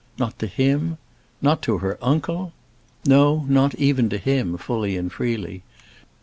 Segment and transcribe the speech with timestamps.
[0.17, 0.97] Not to him?
[1.43, 2.53] Not to her uncle?
[3.05, 5.61] No, not even to him, fully and freely.